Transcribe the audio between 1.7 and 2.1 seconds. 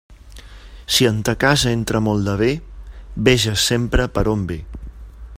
entra